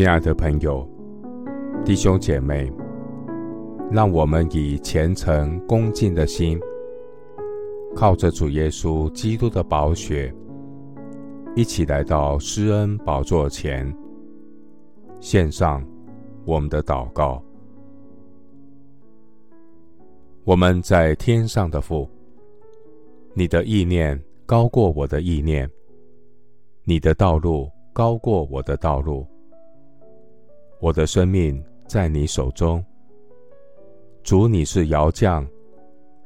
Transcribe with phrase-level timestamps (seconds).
[0.00, 0.88] 亲爱的朋友、
[1.84, 2.72] 弟兄姐妹，
[3.90, 6.58] 让我们以虔诚恭敬的心，
[7.94, 10.34] 靠着主耶稣基督的宝血，
[11.54, 13.94] 一起来到施恩宝座前，
[15.20, 15.86] 献上
[16.46, 17.44] 我们的祷告。
[20.44, 22.08] 我们在天上的父，
[23.34, 25.70] 你的意念高过我的意念，
[26.84, 29.26] 你的道路高过我的道路。
[30.80, 32.82] 我的生命在你手中，
[34.22, 35.46] 主，你是窑匠，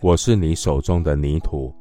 [0.00, 1.74] 我是你手中的泥土。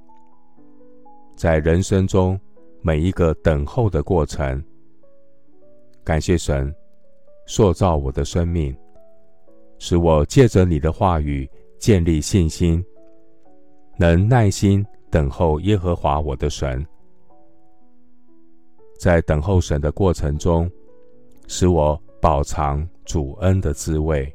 [1.36, 2.40] 在人生中
[2.81, 4.62] 每一个等候的过程，
[6.04, 6.73] 感谢神
[7.45, 8.76] 塑造我的生命，
[9.78, 11.48] 使我借着你的话语
[11.78, 12.84] 建立信心，
[13.98, 16.84] 能耐心等候耶和华我的神。
[19.00, 20.67] 在等候神的过程中，
[21.48, 22.02] 使我。
[22.24, 24.34] 饱尝主恩的滋味。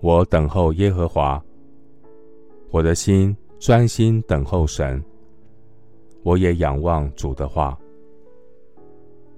[0.00, 1.40] 我等候耶和华，
[2.70, 5.00] 我的心专心等候神。
[6.24, 7.78] 我也仰望主的话。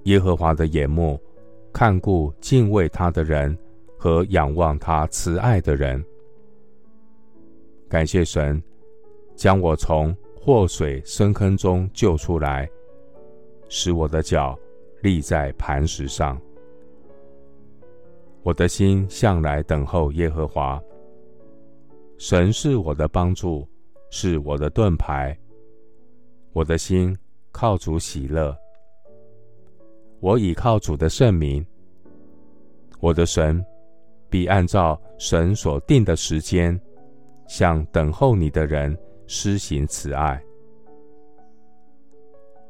[0.04, 1.20] 耶和华的眼目
[1.70, 3.54] 看顾敬畏他的人
[3.98, 6.02] 和仰望他慈爱的人。
[7.90, 8.62] 感谢神，
[9.36, 12.66] 将我从祸水深坑中救出来，
[13.68, 14.58] 使我的脚。
[15.00, 16.40] 立在磐石上，
[18.42, 20.80] 我的心向来等候耶和华。
[22.18, 23.68] 神是我的帮助，
[24.10, 25.38] 是我的盾牌。
[26.52, 27.16] 我的心
[27.52, 28.56] 靠主喜乐，
[30.18, 31.64] 我倚靠主的圣名。
[32.98, 33.64] 我的神
[34.28, 36.80] 必按照神所定的时间，
[37.46, 40.42] 向等候你的人施行慈爱。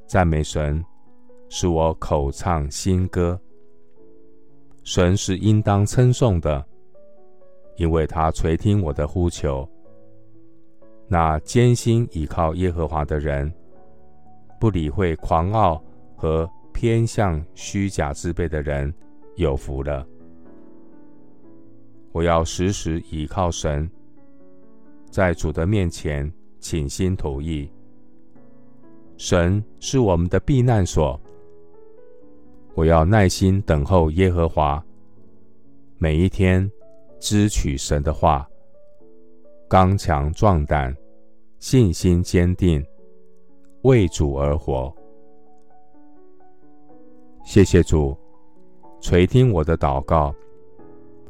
[0.07, 0.85] 赞美神。
[1.49, 3.41] 使我口唱新歌，
[4.85, 6.65] 神是应当称颂的，
[7.77, 9.69] 因为他垂听我的呼求。
[11.07, 13.51] 那艰辛倚靠耶和华的人，
[14.61, 15.83] 不理会狂傲
[16.15, 18.93] 和偏向虚假之辈的人，
[19.37, 20.07] 有福了。
[22.13, 23.91] 我要时时倚靠神，
[25.11, 27.71] 在主的面前倾心吐意。
[29.17, 31.19] 神是我们的避难所。
[32.79, 34.81] 我要耐心等候耶和华，
[35.97, 36.71] 每一天
[37.19, 38.49] 支取神的话，
[39.69, 40.97] 刚强壮胆，
[41.59, 42.81] 信心坚定，
[43.83, 44.95] 为主而活。
[47.45, 48.17] 谢谢主
[49.01, 50.33] 垂听我的祷告，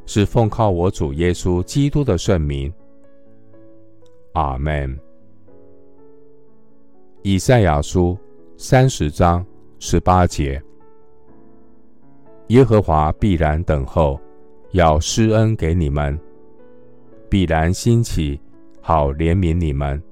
[0.04, 2.70] 是奉靠我主耶稣基督的圣名。
[4.34, 5.00] 阿门。
[7.22, 8.18] 以赛亚书
[8.58, 9.42] 三十章
[9.78, 10.62] 十八节。
[12.48, 14.18] 耶和华必然等候，
[14.70, 16.18] 要施恩给你们；
[17.28, 18.40] 必然兴起，
[18.80, 20.02] 好怜悯你们。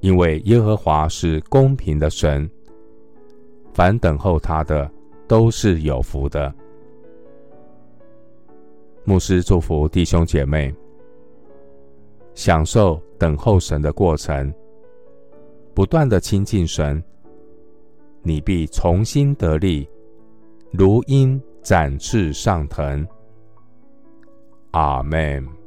[0.00, 2.48] 因为耶和华是公平的神，
[3.72, 4.90] 凡等候他的
[5.26, 6.54] 都是有福的。
[9.04, 10.74] 牧师祝福弟兄姐妹，
[12.34, 14.52] 享受等候神的过程，
[15.72, 17.02] 不断的亲近神，
[18.20, 19.88] 你必重新得力。
[20.76, 23.06] 如鹰展翅上腾。
[24.72, 25.63] 阿门。